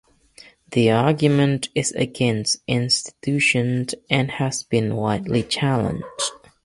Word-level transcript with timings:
The 0.71 0.89
argument 0.89 1.69
is 1.75 1.91
against 1.91 2.57
intuition 2.67 3.85
and 4.09 4.31
has 4.31 4.63
been 4.63 4.95
widely 4.95 5.43
challenged. 5.43 6.03